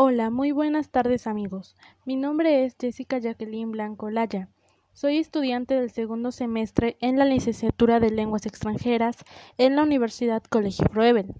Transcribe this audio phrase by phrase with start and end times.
[0.00, 1.74] Hola, muy buenas tardes amigos.
[2.04, 4.48] Mi nombre es Jessica Jacqueline Blanco Laya.
[4.92, 9.16] Soy estudiante del segundo semestre en la licenciatura de Lenguas extranjeras
[9.56, 11.34] en la Universidad Colegio Froebel.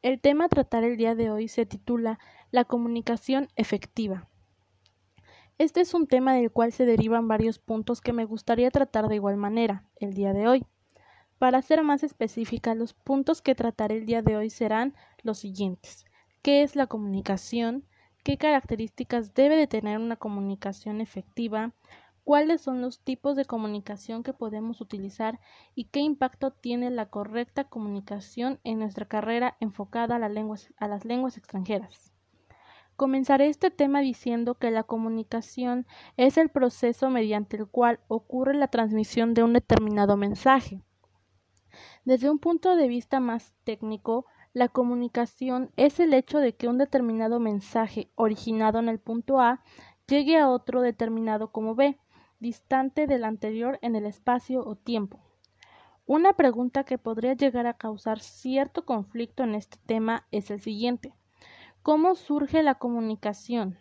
[0.00, 2.18] El tema a tratar el día de hoy se titula
[2.50, 4.26] La comunicación efectiva.
[5.58, 9.16] Este es un tema del cual se derivan varios puntos que me gustaría tratar de
[9.16, 10.64] igual manera el día de hoy.
[11.38, 16.06] Para ser más específica, los puntos que trataré el día de hoy serán los siguientes.
[16.40, 17.84] ¿Qué es la comunicación?
[18.28, 21.72] Qué características debe de tener una comunicación efectiva,
[22.24, 25.40] cuáles son los tipos de comunicación que podemos utilizar
[25.74, 31.38] y qué impacto tiene la correcta comunicación en nuestra carrera enfocada a, a las lenguas
[31.38, 32.12] extranjeras.
[32.96, 35.86] Comenzaré este tema diciendo que la comunicación
[36.18, 40.82] es el proceso mediante el cual ocurre la transmisión de un determinado mensaje.
[42.04, 44.26] Desde un punto de vista más técnico,
[44.58, 49.62] la comunicación es el hecho de que un determinado mensaje originado en el punto A
[50.08, 51.96] llegue a otro determinado como B,
[52.40, 55.20] distante del anterior en el espacio o tiempo.
[56.06, 61.14] Una pregunta que podría llegar a causar cierto conflicto en este tema es el siguiente.
[61.82, 63.78] ¿Cómo surge la comunicación?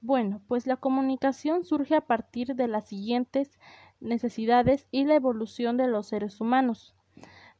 [0.00, 3.60] Bueno, pues la comunicación surge a partir de las siguientes
[4.00, 6.96] necesidades y la evolución de los seres humanos.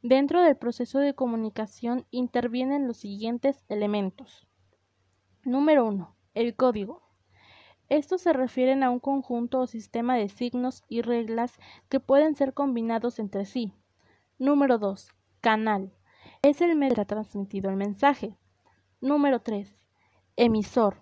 [0.03, 4.45] Dentro del proceso de comunicación intervienen los siguientes elementos.
[5.45, 6.13] Número 1.
[6.33, 7.03] El código.
[7.87, 12.53] Estos se refieren a un conjunto o sistema de signos y reglas que pueden ser
[12.53, 13.71] combinados entre sí.
[14.37, 15.09] Número 2.
[15.39, 15.93] Canal.
[16.41, 18.35] Es el medio que ha transmitido el mensaje.
[18.99, 19.73] Número 3.
[20.35, 20.97] Emisor.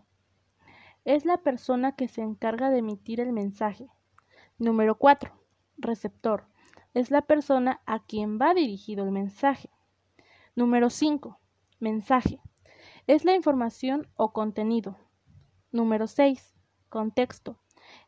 [1.06, 3.88] Es la persona que se encarga de emitir el mensaje.
[4.60, 5.34] Número 4.
[5.78, 6.52] Receptor
[6.94, 9.70] es la persona a quien va dirigido el mensaje.
[10.56, 11.39] Número 5.
[11.80, 12.39] Mensaje.
[13.08, 14.98] Es la información o contenido.
[15.72, 16.53] Número 6.
[16.89, 17.58] Contexto.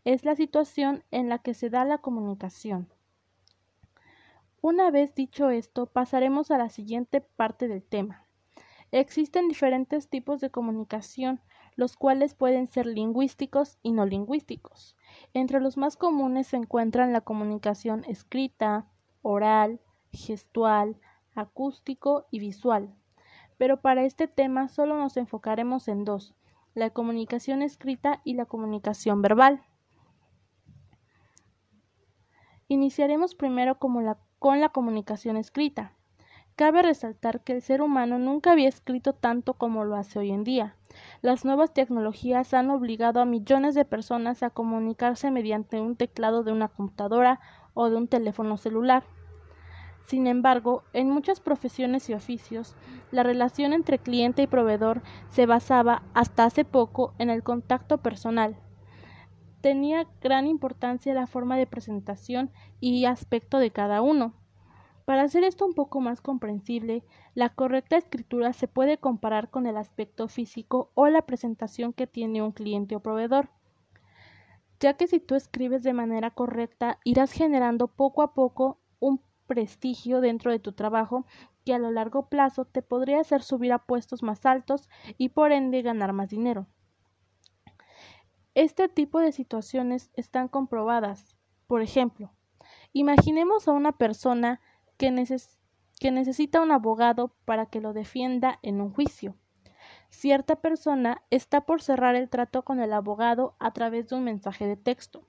[0.03, 2.89] Es la situación en la que se da la comunicación.
[4.61, 8.25] Una vez dicho esto, pasaremos a la siguiente parte del tema.
[8.91, 11.41] Existen diferentes tipos de comunicación,
[11.75, 14.95] los cuales pueden ser lingüísticos y no lingüísticos.
[15.33, 18.87] Entre los más comunes se encuentran la comunicación escrita,
[19.21, 19.79] oral,
[20.11, 20.97] gestual,
[21.35, 22.93] acústico y visual.
[23.57, 26.35] Pero para este tema solo nos enfocaremos en dos,
[26.73, 29.63] la comunicación escrita y la comunicación verbal.
[32.67, 35.93] Iniciaremos primero con la comunicación escrita.
[36.55, 40.43] Cabe resaltar que el ser humano nunca había escrito tanto como lo hace hoy en
[40.43, 40.75] día.
[41.23, 46.51] Las nuevas tecnologías han obligado a millones de personas a comunicarse mediante un teclado de
[46.51, 47.39] una computadora
[47.73, 49.03] o de un teléfono celular.
[50.05, 52.75] Sin embargo, en muchas profesiones y oficios,
[53.11, 58.57] la relación entre cliente y proveedor se basaba hasta hace poco en el contacto personal.
[59.61, 64.33] Tenía gran importancia la forma de presentación y aspecto de cada uno.
[65.05, 67.03] Para hacer esto un poco más comprensible,
[67.35, 72.41] la correcta escritura se puede comparar con el aspecto físico o la presentación que tiene
[72.41, 73.49] un cliente o proveedor,
[74.79, 80.21] ya que si tú escribes de manera correcta irás generando poco a poco un prestigio
[80.21, 81.25] dentro de tu trabajo
[81.65, 85.51] que a lo largo plazo te podría hacer subir a puestos más altos y por
[85.51, 86.67] ende ganar más dinero.
[88.55, 91.35] Este tipo de situaciones están comprobadas.
[91.67, 92.31] Por ejemplo,
[92.91, 94.61] imaginemos a una persona
[94.97, 99.35] que, necesita un abogado para que lo defienda en un juicio.
[100.09, 104.67] Cierta persona está por cerrar el trato con el abogado a través de un mensaje
[104.67, 105.27] de texto,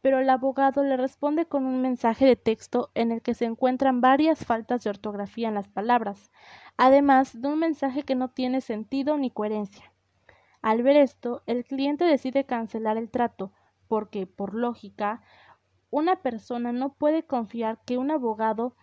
[0.00, 4.00] pero el abogado le responde con un mensaje de texto en el que se encuentran
[4.00, 6.30] varias faltas de ortografía en las palabras,
[6.76, 9.92] además de un mensaje que no tiene sentido ni coherencia.
[10.62, 13.52] Al ver esto, el cliente decide cancelar el trato,
[13.88, 15.22] porque, por lógica,
[15.90, 18.74] una persona no puede confiar que un abogado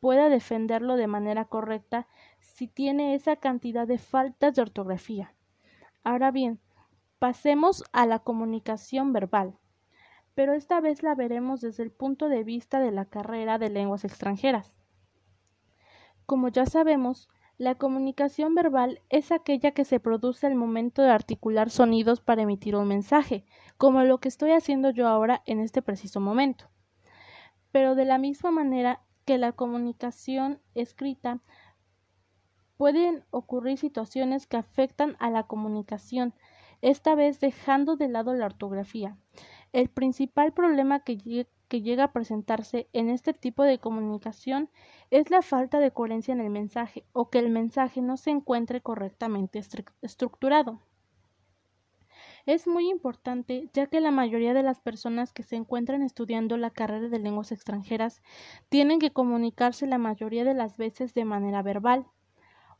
[0.00, 2.06] pueda defenderlo de manera correcta
[2.40, 5.34] si tiene esa cantidad de faltas de ortografía.
[6.04, 6.60] Ahora bien,
[7.18, 9.58] pasemos a la comunicación verbal,
[10.34, 14.04] pero esta vez la veremos desde el punto de vista de la carrera de lenguas
[14.04, 14.82] extranjeras.
[16.26, 17.28] Como ya sabemos,
[17.58, 22.76] la comunicación verbal es aquella que se produce al momento de articular sonidos para emitir
[22.76, 23.44] un mensaje,
[23.78, 26.70] como lo que estoy haciendo yo ahora en este preciso momento.
[27.72, 31.40] Pero de la misma manera que la comunicación escrita
[32.78, 36.32] pueden ocurrir situaciones que afectan a la comunicación,
[36.80, 39.18] esta vez dejando de lado la ortografía.
[39.74, 41.18] El principal problema que,
[41.68, 44.70] llega a presentarse en este tipo de comunicación
[45.10, 48.80] es la falta de coherencia en el mensaje o que el mensaje no se encuentre
[48.80, 49.62] correctamente
[50.00, 50.80] estructurado.
[52.48, 56.70] Es muy importante ya que la mayoría de las personas que se encuentran estudiando la
[56.70, 58.22] carrera de lenguas extranjeras
[58.70, 62.06] tienen que comunicarse la mayoría de las veces de manera verbal.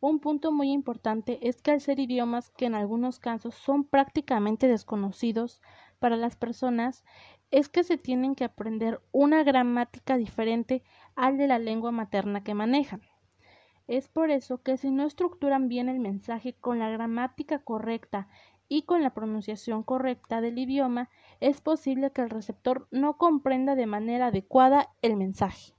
[0.00, 4.69] Un punto muy importante es que al ser idiomas que en algunos casos son prácticamente
[4.69, 5.61] desconocidos
[5.99, 7.05] para las personas,
[7.50, 10.82] es que se tienen que aprender una gramática diferente
[11.15, 13.03] al de la lengua materna que manejan.
[13.87, 18.29] Es por eso que si no estructuran bien el mensaje con la gramática correcta
[18.69, 21.11] y con la pronunciación correcta del idioma,
[21.41, 25.78] es posible que el receptor no comprenda de manera adecuada el mensaje.